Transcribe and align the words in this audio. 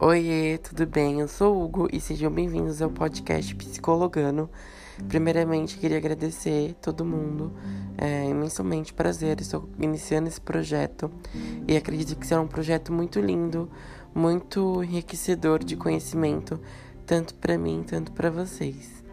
Oiê, 0.00 0.58
tudo 0.58 0.88
bem? 0.88 1.20
Eu 1.20 1.28
sou 1.28 1.54
o 1.54 1.64
Hugo 1.64 1.88
e 1.92 2.00
sejam 2.00 2.28
bem-vindos 2.28 2.82
ao 2.82 2.90
podcast 2.90 3.54
Psicologano. 3.54 4.50
Primeiramente, 5.06 5.78
queria 5.78 5.98
agradecer 5.98 6.74
todo 6.82 7.04
mundo. 7.04 7.52
É 7.96 8.28
imensamente 8.28 8.92
prazer, 8.92 9.40
estou 9.40 9.68
iniciando 9.78 10.26
esse 10.26 10.40
projeto 10.40 11.08
e 11.68 11.76
acredito 11.76 12.16
que 12.16 12.26
será 12.26 12.40
um 12.40 12.48
projeto 12.48 12.92
muito 12.92 13.20
lindo, 13.20 13.70
muito 14.12 14.82
enriquecedor 14.82 15.62
de 15.62 15.76
conhecimento, 15.76 16.60
tanto 17.06 17.32
para 17.36 17.56
mim, 17.56 17.84
tanto 17.86 18.10
para 18.10 18.30
vocês. 18.30 19.04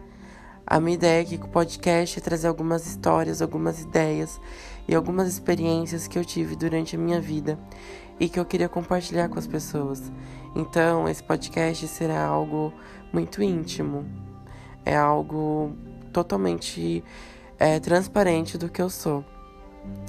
A 0.66 0.80
minha 0.80 0.94
ideia 0.94 1.22
aqui 1.22 1.38
com 1.38 1.46
o 1.46 1.50
podcast 1.50 2.18
é 2.18 2.22
trazer 2.22 2.48
algumas 2.48 2.86
histórias, 2.86 3.40
algumas 3.40 3.80
ideias 3.80 4.40
e 4.86 4.94
algumas 4.94 5.28
experiências 5.28 6.06
que 6.06 6.18
eu 6.18 6.24
tive 6.24 6.56
durante 6.56 6.96
a 6.96 6.98
minha 6.98 7.20
vida 7.20 7.58
e 8.18 8.28
que 8.28 8.38
eu 8.38 8.44
queria 8.44 8.68
compartilhar 8.68 9.28
com 9.28 9.38
as 9.38 9.46
pessoas. 9.46 10.12
Então, 10.54 11.08
esse 11.08 11.22
podcast 11.22 11.86
será 11.88 12.24
algo 12.24 12.72
muito 13.12 13.42
íntimo, 13.42 14.04
é 14.84 14.96
algo 14.96 15.72
totalmente 16.12 17.02
é, 17.58 17.80
transparente 17.80 18.58
do 18.58 18.68
que 18.68 18.82
eu 18.82 18.90
sou. 18.90 19.24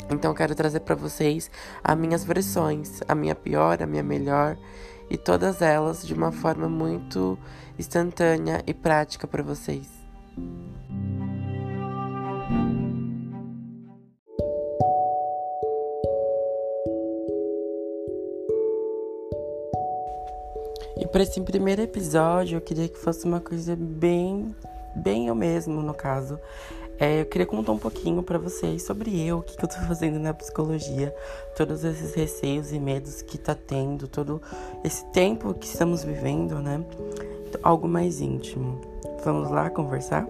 Então, 0.09 0.33
quero 0.33 0.53
trazer 0.53 0.81
para 0.81 0.95
vocês 0.95 1.49
as 1.83 1.97
minhas 1.97 2.23
versões, 2.23 3.01
a 3.07 3.15
minha 3.15 3.35
pior, 3.35 3.81
a 3.81 3.87
minha 3.87 4.03
melhor 4.03 4.57
e 5.09 5.17
todas 5.17 5.61
elas 5.61 6.05
de 6.05 6.13
uma 6.13 6.31
forma 6.31 6.67
muito 6.67 7.37
instantânea 7.77 8.63
e 8.67 8.73
prática 8.73 9.27
para 9.27 9.43
vocês. 9.43 9.87
E 20.97 21.07
para 21.07 21.23
esse 21.23 21.41
primeiro 21.41 21.81
episódio, 21.81 22.57
eu 22.57 22.61
queria 22.61 22.87
que 22.87 22.97
fosse 22.97 23.25
uma 23.25 23.39
coisa 23.39 23.75
bem, 23.75 24.55
bem 24.95 25.27
eu 25.27 25.35
mesmo, 25.35 25.81
no 25.81 25.93
caso. 25.93 26.39
É, 26.99 27.21
eu 27.21 27.25
queria 27.25 27.47
contar 27.47 27.71
um 27.71 27.79
pouquinho 27.79 28.21
para 28.21 28.37
vocês 28.37 28.83
sobre 28.83 29.19
eu, 29.19 29.39
o 29.39 29.41
que, 29.41 29.57
que 29.57 29.65
eu 29.65 29.69
tô 29.69 29.75
fazendo 29.87 30.19
na 30.19 30.33
psicologia, 30.33 31.13
todos 31.55 31.83
esses 31.83 32.13
receios 32.13 32.71
e 32.71 32.79
medos 32.79 33.21
que 33.23 33.37
tá 33.37 33.55
tendo, 33.55 34.07
todo 34.07 34.41
esse 34.83 35.03
tempo 35.07 35.53
que 35.53 35.65
estamos 35.65 36.03
vivendo, 36.03 36.59
né? 36.59 36.85
Algo 37.63 37.87
mais 37.87 38.21
íntimo. 38.21 38.79
Vamos 39.23 39.49
lá 39.49 39.69
conversar? 39.69 40.27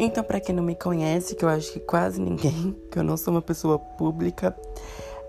Então, 0.00 0.22
para 0.22 0.38
quem 0.38 0.54
não 0.54 0.62
me 0.62 0.76
conhece, 0.76 1.34
que 1.34 1.44
eu 1.44 1.48
acho 1.48 1.72
que 1.72 1.80
quase 1.80 2.20
ninguém, 2.20 2.76
que 2.88 3.00
eu 3.00 3.02
não 3.02 3.16
sou 3.16 3.34
uma 3.34 3.42
pessoa 3.42 3.80
pública, 3.80 4.56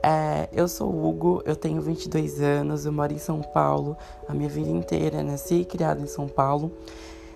é, 0.04 0.48
eu 0.54 0.68
sou 0.68 0.94
o 0.94 1.10
Hugo, 1.10 1.42
eu 1.44 1.56
tenho 1.56 1.82
22 1.82 2.40
anos, 2.40 2.86
eu 2.86 2.92
moro 2.92 3.12
em 3.12 3.18
São 3.18 3.42
Paulo 3.42 3.98
a 4.28 4.34
minha 4.34 4.48
vida 4.48 4.70
inteira, 4.70 5.24
nasci 5.24 5.62
e 5.62 5.66
criado 5.66 6.04
em 6.04 6.06
São 6.06 6.28
Paulo, 6.28 6.72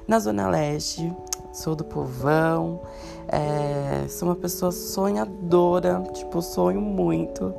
na 0.07 0.19
Zona 0.19 0.47
Leste, 0.47 1.11
sou 1.51 1.75
do 1.75 1.83
povão, 1.83 2.81
é, 3.27 4.07
sou 4.07 4.29
uma 4.29 4.35
pessoa 4.35 4.71
sonhadora, 4.71 6.03
tipo, 6.13 6.39
sonho 6.39 6.79
muito. 6.79 7.51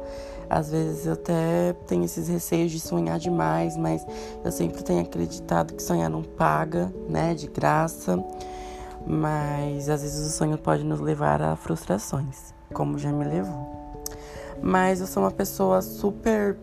Às 0.48 0.70
vezes 0.70 1.06
eu 1.06 1.14
até 1.14 1.72
tenho 1.88 2.04
esses 2.04 2.28
receios 2.28 2.70
de 2.70 2.78
sonhar 2.78 3.18
demais, 3.18 3.76
mas 3.76 4.06
eu 4.44 4.52
sempre 4.52 4.84
tenho 4.84 5.00
acreditado 5.00 5.74
que 5.74 5.82
sonhar 5.82 6.08
não 6.08 6.22
paga, 6.22 6.94
né, 7.08 7.34
de 7.34 7.48
graça 7.48 8.22
mas 9.06 9.88
às 9.88 10.02
vezes 10.02 10.26
o 10.26 10.30
sonho 10.30 10.58
pode 10.58 10.84
nos 10.84 11.00
levar 11.00 11.42
a 11.42 11.56
frustrações, 11.56 12.54
como 12.72 12.98
já 12.98 13.12
me 13.12 13.24
levou. 13.24 13.84
Mas 14.62 15.00
eu 15.00 15.06
sou 15.06 15.22
uma 15.22 15.30
pessoa 15.30 15.82
super 15.82 16.56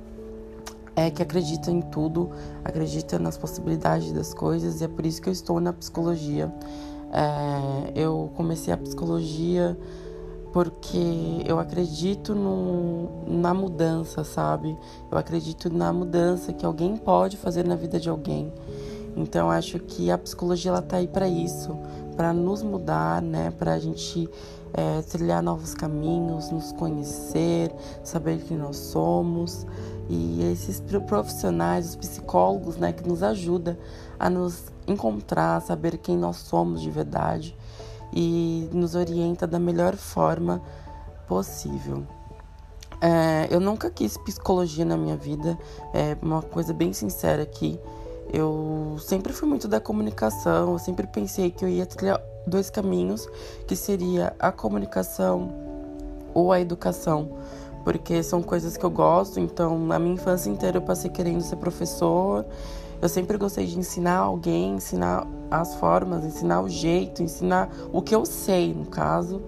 é 0.96 1.10
que 1.10 1.22
acredita 1.24 1.72
em 1.72 1.82
tudo, 1.82 2.30
acredita 2.64 3.18
nas 3.18 3.38
possibilidades 3.38 4.12
das 4.12 4.34
coisas 4.34 4.82
e 4.82 4.84
é 4.84 4.88
por 4.88 5.06
isso 5.06 5.22
que 5.22 5.30
eu 5.30 5.34
estou 5.34 5.60
na 5.60 5.72
psicologia. 5.72 6.54
É, 7.14 7.92
eu 7.96 8.32
comecei 8.36 8.74
a 8.74 8.78
psicologia 8.78 9.78
porque 10.52 11.44
eu 11.46 11.60
acredito 11.60 12.36
no, 12.36 13.26
na 13.26 13.54
mudança, 13.54 14.24
sabe? 14.24 14.78
Eu 15.10 15.18
acredito 15.18 15.70
na 15.70 15.94
mudança 15.94 16.52
que 16.52 16.66
alguém 16.66 16.98
pode 16.98 17.38
fazer 17.38 17.66
na 17.66 17.76
vida 17.76 18.00
de 18.00 18.10
alguém. 18.10 18.52
Então 19.16 19.52
acho 19.52 19.80
que 19.80 20.10
a 20.10 20.18
psicologia 20.18 20.72
ela 20.72 20.82
tá 20.82 20.98
aí 20.98 21.08
para 21.08 21.28
isso, 21.28 21.78
para 22.16 22.34
nos 22.34 22.64
mudar, 22.64 23.22
né? 23.22 23.52
Para 23.52 23.74
a 23.74 23.80
gente 23.80 24.30
é, 24.74 25.02
trilhar 25.02 25.42
novos 25.42 25.74
caminhos, 25.74 26.50
nos 26.50 26.72
conhecer, 26.74 27.74
saber 28.04 28.40
quem 28.40 28.58
nós 28.58 28.78
somos. 28.78 29.66
E 30.10 30.44
esses 30.52 30.82
profissionais, 31.08 31.90
os 31.90 31.96
psicólogos, 31.96 32.76
né, 32.76 32.92
que 32.92 33.08
nos 33.08 33.24
ajudam 33.24 33.78
a 34.20 34.30
nos 34.30 34.66
encontrar, 34.86 35.62
saber 35.62 35.98
quem 35.98 36.18
nós 36.18 36.38
somos 36.38 36.82
de 36.82 36.90
verdade 36.90 37.56
e 38.12 38.70
nos 38.74 38.94
orienta 38.94 39.48
da 39.48 39.58
melhor 39.58 39.96
forma 39.96 40.62
possível. 41.28 42.06
É, 43.00 43.48
eu 43.50 43.60
nunca 43.60 43.90
quis 43.90 44.18
psicologia 44.18 44.86
na 44.86 44.98
minha 44.98 45.16
vida, 45.16 45.58
é 45.94 46.16
uma 46.22 46.42
coisa 46.42 46.74
bem 46.74 46.94
sincera 46.94 47.42
aqui. 47.44 47.80
Eu 48.34 48.96
sempre 49.00 49.34
fui 49.34 49.48
muito 49.48 49.68
da 49.68 49.80
comunicação, 49.80 50.72
eu 50.72 50.80
sempre 50.80 51.06
pensei 51.06 51.52
que 51.52 51.66
eu 51.66 51.70
ia 51.70 51.86
trilhar 51.86 52.22
dois 52.48 52.70
caminhos, 52.70 53.28
que 53.68 53.76
seria 53.76 54.34
a 54.40 54.52
comunicação 54.52 55.54
ou 56.34 56.54
a 56.54 56.62
educação, 56.62 57.30
porque 57.84 58.24
são 58.24 58.42
coisas 58.42 58.78
que 58.78 58.86
eu 58.86 58.90
gosto, 58.90 59.40
então 59.40 59.78
na 59.78 60.00
minha 60.00 60.14
infância 60.14 60.50
inteira 60.50 60.78
eu 60.78 60.82
passei 60.82 61.10
querendo 61.10 61.42
ser 61.42 61.58
professor. 61.58 62.46
Eu 63.02 63.10
sempre 63.10 63.38
gostei 63.38 63.66
de 63.66 63.78
ensinar 63.78 64.18
alguém, 64.18 64.76
ensinar 64.76 65.28
as 65.50 65.76
formas, 65.76 66.24
ensinar 66.24 66.62
o 66.62 66.70
jeito, 66.70 67.22
ensinar 67.22 67.70
o 67.92 68.02
que 68.02 68.16
eu 68.16 68.26
sei, 68.26 68.74
no 68.74 68.86
caso. 68.86 69.42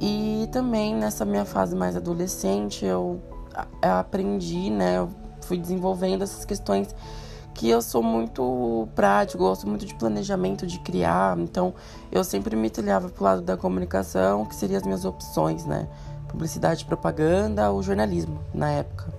E 0.00 0.46
também 0.52 0.94
nessa 0.94 1.24
minha 1.24 1.44
fase 1.44 1.74
mais 1.74 1.96
adolescente, 1.96 2.84
eu 2.84 3.20
aprendi, 3.80 4.70
né, 4.70 4.98
eu 4.98 5.08
fui 5.40 5.56
desenvolvendo 5.56 6.22
essas 6.22 6.44
questões 6.44 6.94
que 7.58 7.68
eu 7.68 7.82
sou 7.82 8.04
muito 8.04 8.86
prático, 8.94 9.42
gosto 9.42 9.66
muito 9.66 9.84
de 9.84 9.92
planejamento, 9.92 10.64
de 10.64 10.78
criar, 10.78 11.36
então 11.40 11.74
eu 12.12 12.22
sempre 12.22 12.54
me 12.54 12.70
trilhava 12.70 13.08
pro 13.08 13.24
lado 13.24 13.42
da 13.42 13.56
comunicação, 13.56 14.44
que 14.44 14.54
seriam 14.54 14.78
as 14.78 14.84
minhas 14.84 15.04
opções, 15.04 15.64
né? 15.64 15.88
Publicidade, 16.28 16.84
propaganda 16.84 17.68
ou 17.72 17.82
jornalismo 17.82 18.38
na 18.54 18.70
época. 18.70 19.12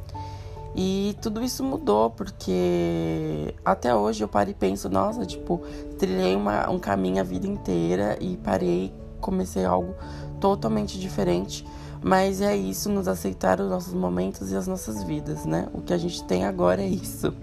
E 0.74 1.18
tudo 1.22 1.44
isso 1.44 1.62
mudou 1.66 2.12
porque 2.12 3.54
até 3.66 3.94
hoje 3.94 4.24
eu 4.24 4.28
paro 4.30 4.50
e 4.50 4.54
penso, 4.54 4.88
nossa, 4.88 5.26
tipo, 5.26 5.62
trilhei 5.98 6.34
uma, 6.34 6.70
um 6.70 6.80
caminho 6.80 7.20
a 7.20 7.24
vida 7.24 7.46
inteira 7.46 8.18
e 8.22 8.38
parei, 8.38 8.94
comecei 9.20 9.66
algo 9.66 9.94
totalmente 10.40 10.98
diferente. 10.98 11.68
Mas 12.02 12.40
é 12.40 12.56
isso, 12.56 12.90
nos 12.90 13.10
aceitar 13.10 13.60
os 13.60 13.70
nossos 13.70 13.94
momentos 13.94 14.50
e 14.54 14.56
as 14.56 14.66
nossas 14.66 15.04
vidas, 15.04 15.44
né? 15.44 15.68
O 15.74 15.82
que 15.82 15.94
a 15.94 15.98
gente 15.98 16.24
tem 16.24 16.46
agora 16.46 16.82
é 16.82 16.88
isso. 16.88 17.34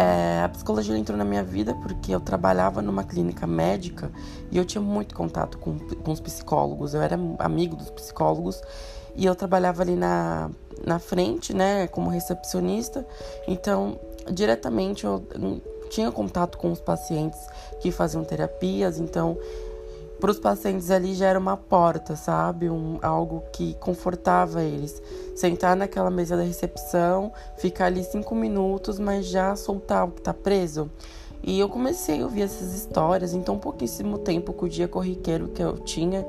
É, 0.00 0.40
a 0.42 0.48
psicologia 0.48 0.96
entrou 0.96 1.18
na 1.18 1.26
minha 1.26 1.44
vida 1.44 1.74
porque 1.74 2.14
eu 2.14 2.20
trabalhava 2.20 2.80
numa 2.80 3.04
clínica 3.04 3.46
médica 3.46 4.10
e 4.50 4.56
eu 4.56 4.64
tinha 4.64 4.80
muito 4.80 5.14
contato 5.14 5.58
com, 5.58 5.78
com 5.78 6.10
os 6.10 6.20
psicólogos. 6.20 6.94
Eu 6.94 7.02
era 7.02 7.18
amigo 7.38 7.76
dos 7.76 7.90
psicólogos 7.90 8.62
e 9.14 9.26
eu 9.26 9.34
trabalhava 9.34 9.82
ali 9.82 9.96
na, 9.96 10.50
na 10.86 10.98
frente, 10.98 11.54
né, 11.54 11.86
como 11.86 12.08
recepcionista. 12.08 13.06
Então, 13.46 14.00
diretamente 14.32 15.04
eu 15.04 15.22
tinha 15.90 16.10
contato 16.10 16.56
com 16.56 16.72
os 16.72 16.80
pacientes 16.80 17.38
que 17.80 17.92
faziam 17.92 18.24
terapias. 18.24 18.98
Então, 18.98 19.36
para 20.20 20.30
os 20.30 20.38
pacientes 20.38 20.90
ali 20.90 21.14
já 21.14 21.26
era 21.26 21.38
uma 21.38 21.56
porta, 21.56 22.14
sabe? 22.14 22.68
Um, 22.68 22.98
algo 23.00 23.42
que 23.52 23.74
confortava 23.80 24.62
eles. 24.62 25.02
Sentar 25.34 25.74
naquela 25.74 26.10
mesa 26.10 26.36
da 26.36 26.42
recepção, 26.42 27.32
ficar 27.56 27.86
ali 27.86 28.04
cinco 28.04 28.34
minutos, 28.34 28.98
mas 28.98 29.26
já 29.26 29.56
soltar 29.56 30.06
o 30.06 30.10
que 30.10 30.20
tá 30.20 30.34
preso. 30.34 30.90
E 31.42 31.58
eu 31.58 31.70
comecei 31.70 32.20
a 32.20 32.24
ouvir 32.24 32.42
essas 32.42 32.74
histórias, 32.74 33.32
então 33.32 33.58
pouquíssimo 33.58 34.18
tempo 34.18 34.52
com 34.52 34.66
o 34.66 34.68
dia 34.68 34.86
corriqueiro 34.86 35.48
que 35.48 35.62
eu 35.62 35.78
tinha, 35.78 36.26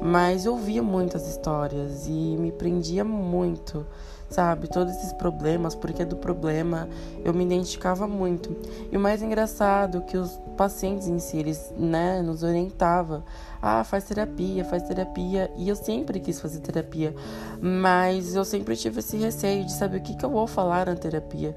mas 0.00 0.46
eu 0.46 0.52
ouvia 0.52 0.82
muitas 0.82 1.28
histórias 1.28 2.06
e 2.06 2.10
me 2.10 2.50
prendia 2.50 3.04
muito, 3.04 3.86
sabe? 4.30 4.66
Todos 4.66 4.94
esses 4.96 5.12
problemas, 5.12 5.74
porque 5.74 6.06
do 6.06 6.16
problema 6.16 6.88
eu 7.22 7.34
me 7.34 7.44
identificava 7.44 8.08
muito. 8.08 8.56
E 8.90 8.96
o 8.96 9.00
mais 9.00 9.22
engraçado 9.22 9.98
é 9.98 10.00
que 10.00 10.16
os 10.16 10.40
pacientes 10.56 11.06
em 11.06 11.18
si, 11.18 11.36
eles, 11.36 11.72
né, 11.76 12.22
nos 12.22 12.42
orientavam. 12.42 13.22
Ah, 13.60 13.84
faz 13.84 14.04
terapia, 14.04 14.64
faz 14.64 14.82
terapia. 14.82 15.50
E 15.56 15.68
eu 15.68 15.76
sempre 15.76 16.18
quis 16.20 16.40
fazer 16.40 16.60
terapia, 16.60 17.14
mas 17.60 18.34
eu 18.34 18.44
sempre 18.44 18.76
tive 18.76 19.00
esse 19.00 19.16
receio 19.16 19.64
de 19.64 19.72
saber 19.72 19.98
o 19.98 20.02
que, 20.02 20.16
que 20.16 20.24
eu 20.24 20.30
vou 20.30 20.46
falar 20.46 20.86
na 20.86 20.96
terapia. 20.96 21.54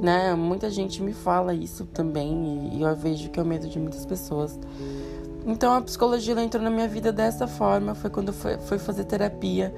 Né? 0.00 0.34
Muita 0.34 0.70
gente 0.70 1.02
me 1.02 1.12
fala 1.12 1.54
isso 1.54 1.84
também 1.86 2.70
e 2.74 2.82
eu 2.82 2.94
vejo 2.94 3.30
que 3.30 3.40
é 3.40 3.42
o 3.42 3.46
medo 3.46 3.68
de 3.68 3.78
muitas 3.78 4.04
pessoas. 4.04 4.58
Então 5.46 5.72
a 5.72 5.80
psicologia 5.80 6.38
entrou 6.40 6.62
na 6.62 6.70
minha 6.70 6.88
vida 6.88 7.12
dessa 7.12 7.46
forma, 7.46 7.94
foi 7.94 8.10
quando 8.10 8.28
eu 8.28 8.58
fui 8.60 8.78
fazer 8.78 9.04
terapia. 9.04 9.74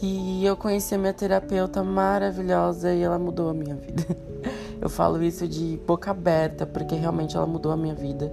E 0.00 0.44
eu 0.46 0.56
conheci 0.56 0.94
a 0.94 0.98
minha 0.98 1.12
terapeuta 1.12 1.82
maravilhosa 1.82 2.94
e 2.94 3.02
ela 3.02 3.18
mudou 3.18 3.50
a 3.50 3.54
minha 3.54 3.74
vida. 3.74 4.04
Eu 4.80 4.88
falo 4.88 5.22
isso 5.22 5.46
de 5.46 5.78
boca 5.86 6.10
aberta, 6.10 6.64
porque 6.66 6.94
realmente 6.94 7.36
ela 7.36 7.46
mudou 7.46 7.72
a 7.72 7.76
minha 7.76 7.94
vida. 7.94 8.32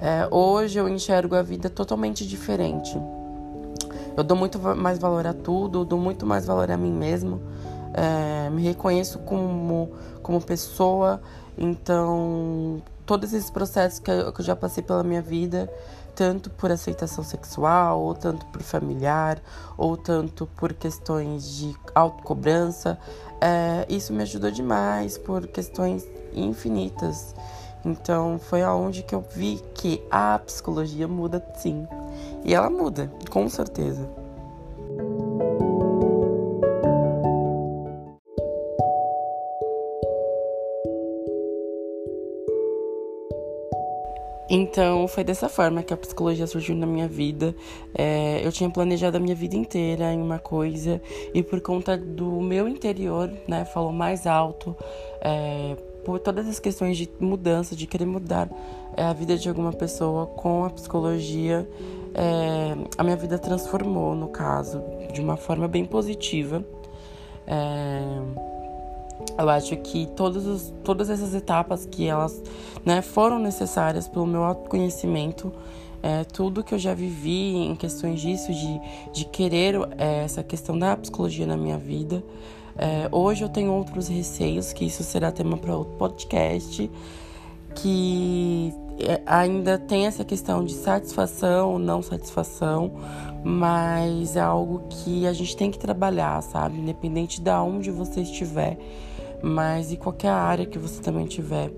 É, 0.00 0.26
hoje 0.30 0.78
eu 0.78 0.88
enxergo 0.88 1.34
a 1.34 1.42
vida 1.42 1.70
totalmente 1.70 2.26
diferente. 2.26 3.00
Eu 4.16 4.22
dou 4.22 4.36
muito 4.36 4.58
mais 4.58 4.98
valor 4.98 5.26
a 5.26 5.32
tudo, 5.32 5.84
dou 5.84 5.98
muito 5.98 6.26
mais 6.26 6.46
valor 6.46 6.70
a 6.70 6.76
mim 6.76 6.92
mesmo. 6.92 7.40
É, 7.94 8.50
me 8.50 8.62
reconheço 8.62 9.18
como, 9.20 9.90
como 10.22 10.40
pessoa. 10.40 11.20
Então, 11.56 12.82
todos 13.06 13.32
esses 13.32 13.50
processos 13.50 13.98
que 13.98 14.10
eu, 14.10 14.32
que 14.32 14.40
eu 14.40 14.44
já 14.44 14.56
passei 14.56 14.82
pela 14.82 15.02
minha 15.02 15.22
vida 15.22 15.70
tanto 16.14 16.50
por 16.50 16.70
aceitação 16.70 17.24
sexual, 17.24 18.00
ou 18.00 18.14
tanto 18.14 18.46
por 18.46 18.62
familiar, 18.62 19.42
ou 19.76 19.96
tanto 19.96 20.46
por 20.56 20.72
questões 20.72 21.56
de 21.56 21.76
autocobrança. 21.94 22.98
É, 23.40 23.86
isso 23.88 24.12
me 24.12 24.22
ajudou 24.22 24.50
demais 24.50 25.18
por 25.18 25.46
questões 25.46 26.06
infinitas. 26.34 27.34
Então 27.84 28.38
foi 28.38 28.62
aonde 28.62 29.02
que 29.02 29.14
eu 29.14 29.24
vi 29.34 29.60
que 29.74 30.02
a 30.10 30.38
psicologia 30.38 31.08
muda 31.08 31.44
sim. 31.56 31.86
E 32.44 32.54
ela 32.54 32.70
muda, 32.70 33.10
com 33.30 33.48
certeza. 33.48 34.21
Então, 44.54 45.08
foi 45.08 45.24
dessa 45.24 45.48
forma 45.48 45.82
que 45.82 45.94
a 45.94 45.96
psicologia 45.96 46.46
surgiu 46.46 46.76
na 46.76 46.84
minha 46.84 47.08
vida. 47.08 47.56
É, 47.94 48.46
eu 48.46 48.52
tinha 48.52 48.68
planejado 48.68 49.16
a 49.16 49.20
minha 49.20 49.34
vida 49.34 49.56
inteira 49.56 50.12
em 50.12 50.20
uma 50.20 50.38
coisa 50.38 51.00
e 51.32 51.42
por 51.42 51.58
conta 51.62 51.96
do 51.96 52.38
meu 52.38 52.68
interior, 52.68 53.32
né, 53.48 53.64
falou 53.64 53.92
mais 53.92 54.26
alto, 54.26 54.76
é, 55.22 55.74
por 56.04 56.20
todas 56.20 56.46
as 56.46 56.58
questões 56.58 56.98
de 56.98 57.08
mudança, 57.18 57.74
de 57.74 57.86
querer 57.86 58.04
mudar 58.04 58.46
é, 58.94 59.04
a 59.04 59.14
vida 59.14 59.38
de 59.38 59.48
alguma 59.48 59.72
pessoa 59.72 60.26
com 60.26 60.66
a 60.66 60.70
psicologia, 60.70 61.66
é, 62.12 62.76
a 62.98 63.02
minha 63.02 63.16
vida 63.16 63.38
transformou, 63.38 64.14
no 64.14 64.28
caso, 64.28 64.82
de 65.14 65.22
uma 65.22 65.38
forma 65.38 65.66
bem 65.66 65.86
positiva. 65.86 66.62
É, 67.46 68.11
eu 69.38 69.48
acho 69.48 69.76
que 69.76 70.06
todos 70.16 70.46
os, 70.46 70.72
todas 70.84 71.10
essas 71.10 71.34
etapas 71.34 71.86
que 71.86 72.06
elas 72.06 72.42
né, 72.84 73.02
foram 73.02 73.38
necessárias 73.38 74.08
pelo 74.08 74.26
meu 74.26 74.42
autoconhecimento, 74.42 75.52
é, 76.02 76.24
tudo 76.24 76.64
que 76.64 76.74
eu 76.74 76.78
já 76.78 76.94
vivi 76.94 77.56
em 77.56 77.76
questões 77.76 78.20
disso, 78.20 78.52
de, 78.52 78.80
de 79.12 79.24
querer 79.26 79.76
é, 79.96 80.24
essa 80.24 80.42
questão 80.42 80.78
da 80.78 80.96
psicologia 80.96 81.46
na 81.46 81.56
minha 81.56 81.78
vida. 81.78 82.22
É, 82.76 83.08
hoje 83.12 83.44
eu 83.44 83.48
tenho 83.48 83.70
outros 83.72 84.08
receios, 84.08 84.72
que 84.72 84.84
isso 84.84 85.02
será 85.02 85.30
tema 85.30 85.56
para 85.56 85.76
outro 85.76 85.92
podcast, 85.94 86.90
que 87.74 88.72
é, 88.98 89.20
ainda 89.26 89.78
tem 89.78 90.06
essa 90.06 90.24
questão 90.24 90.64
de 90.64 90.74
satisfação 90.74 91.72
ou 91.72 91.78
não 91.78 92.02
satisfação, 92.02 92.92
mas 93.44 94.36
é 94.36 94.40
algo 94.40 94.82
que 94.88 95.26
a 95.26 95.32
gente 95.32 95.56
tem 95.56 95.70
que 95.70 95.78
trabalhar, 95.78 96.40
sabe? 96.42 96.78
Independente 96.78 97.40
de 97.40 97.50
onde 97.50 97.90
você 97.90 98.20
estiver 98.20 98.78
mas 99.42 99.92
em 99.92 99.96
qualquer 99.96 100.30
área 100.30 100.64
que 100.64 100.78
você 100.78 101.02
também 101.02 101.26
tiver. 101.26 101.70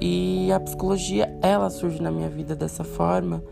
E 0.00 0.50
a 0.52 0.58
psicologia, 0.58 1.32
ela 1.40 1.70
surge 1.70 2.02
na 2.02 2.10
minha 2.10 2.28
vida 2.28 2.56
dessa 2.56 2.82
forma. 2.82 3.42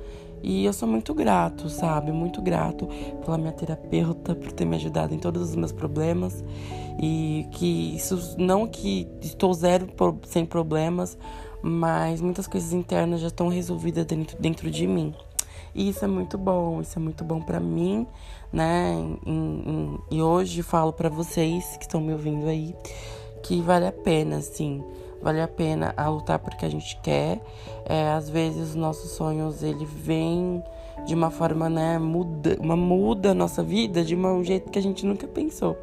E 0.42 0.64
eu 0.64 0.72
sou 0.72 0.88
muito 0.88 1.14
grato, 1.14 1.68
sabe? 1.68 2.12
Muito 2.12 2.40
grato 2.40 2.88
pela 3.24 3.38
minha 3.38 3.52
terapeuta, 3.52 4.34
por 4.34 4.52
ter 4.52 4.64
me 4.64 4.76
ajudado 4.76 5.14
em 5.14 5.18
todos 5.18 5.50
os 5.50 5.56
meus 5.56 5.72
problemas. 5.72 6.44
E 7.00 7.46
que 7.52 7.94
isso, 7.96 8.36
não 8.38 8.66
que 8.66 9.08
estou 9.20 9.52
zero 9.54 9.88
sem 10.24 10.44
problemas, 10.44 11.16
mas 11.62 12.20
muitas 12.20 12.46
coisas 12.46 12.72
internas 12.72 13.20
já 13.20 13.28
estão 13.28 13.48
resolvidas 13.48 14.04
dentro, 14.06 14.36
dentro 14.38 14.70
de 14.70 14.86
mim. 14.86 15.14
E 15.74 15.90
isso 15.90 16.04
é 16.04 16.08
muito 16.08 16.36
bom, 16.38 16.80
isso 16.80 16.98
é 16.98 17.02
muito 17.02 17.22
bom 17.24 17.40
para 17.40 17.60
mim, 17.60 18.06
né? 18.52 18.94
E, 20.10 20.16
e, 20.16 20.22
hoje 20.22 20.62
falo 20.62 20.92
para 20.92 21.08
vocês 21.08 21.76
que 21.76 21.84
estão 21.84 22.00
me 22.00 22.12
ouvindo 22.12 22.48
aí 22.48 22.74
que 23.42 23.60
vale 23.60 23.86
a 23.86 23.92
pena, 23.92 24.40
sim. 24.40 24.82
Vale 25.20 25.40
a 25.40 25.48
pena 25.48 25.92
a 25.96 26.08
lutar 26.08 26.38
porque 26.38 26.64
a 26.64 26.68
gente 26.68 26.98
quer. 27.02 27.40
É, 27.84 28.10
às 28.10 28.28
vezes 28.28 28.70
os 28.70 28.74
nossos 28.74 29.12
sonhos 29.12 29.62
ele 29.62 29.84
vem 29.84 30.62
de 31.06 31.14
uma 31.14 31.30
forma, 31.30 31.68
né, 31.68 31.98
muda, 31.98 32.56
uma 32.60 32.76
muda 32.76 33.30
a 33.30 33.34
nossa 33.34 33.62
vida 33.62 34.04
de 34.04 34.14
um 34.14 34.44
jeito 34.44 34.70
que 34.70 34.78
a 34.78 34.82
gente 34.82 35.04
nunca 35.06 35.26
pensou. 35.26 35.76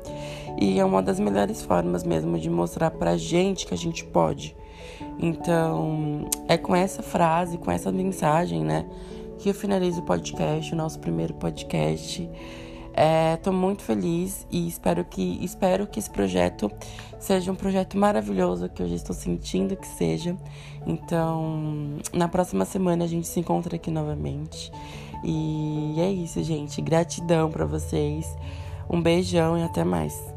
E 0.60 0.80
é 0.80 0.86
uma 0.86 1.02
das 1.02 1.20
melhores 1.20 1.64
formas 1.64 2.04
mesmo 2.04 2.38
de 2.38 2.50
mostrar 2.50 2.92
pra 2.92 3.18
gente 3.18 3.66
que 3.66 3.74
a 3.74 3.78
gente 3.78 4.06
pode. 4.06 4.56
Então, 5.20 6.28
é 6.48 6.58
com 6.58 6.76
essa 6.76 7.02
frase, 7.02 7.58
com 7.58 7.72
essa 7.72 7.92
mensagem, 7.92 8.64
né, 8.64 8.86
que 9.40 9.50
eu 9.50 9.54
finalizo 9.54 10.02
o 10.02 10.04
podcast, 10.04 10.74
o 10.74 10.76
nosso 10.76 11.00
primeiro 11.00 11.34
podcast. 11.34 12.30
Estou 13.36 13.52
é, 13.52 13.56
muito 13.56 13.84
feliz 13.84 14.48
e 14.50 14.68
espero 14.68 15.04
que, 15.04 15.44
espero 15.44 15.86
que 15.86 16.00
esse 16.00 16.10
projeto 16.10 16.72
seja 17.20 17.52
um 17.52 17.56
projeto 17.56 17.98
maravilhoso 17.98 18.70
que 18.70 18.82
eu 18.82 18.88
já 18.88 18.96
estou 18.96 19.14
sentindo 19.14 19.76
que 19.76 19.88
seja. 19.88 20.38
Então, 20.88 21.98
na 22.14 22.30
próxima 22.30 22.64
semana 22.64 23.04
a 23.04 23.08
gente 23.08 23.28
se 23.28 23.40
encontra 23.40 23.76
aqui 23.76 23.92
novamente. 23.92 24.72
E 25.24 25.96
é 25.98 26.10
isso, 26.10 26.42
gente. 26.44 26.82
Gratidão 26.82 27.50
para 27.50 27.66
vocês. 27.66 28.26
Um 28.90 29.02
beijão 29.02 29.58
e 29.58 29.64
até 29.64 29.84
mais. 29.84 30.35